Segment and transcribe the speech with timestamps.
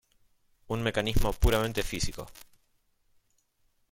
[0.69, 2.25] Un mecanismo puramente físico.